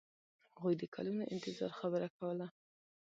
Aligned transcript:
هغوی 0.53 0.73
د 0.77 0.83
کلونو 0.95 1.23
انتظار 1.33 1.71
خبره 1.79 2.07
کوله. 2.17 2.47